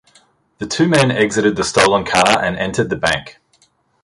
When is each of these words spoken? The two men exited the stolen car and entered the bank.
The 0.57 0.65
two 0.65 0.89
men 0.89 1.11
exited 1.11 1.55
the 1.55 1.63
stolen 1.63 2.05
car 2.05 2.43
and 2.43 2.57
entered 2.57 2.89
the 2.89 2.95
bank. 2.95 3.37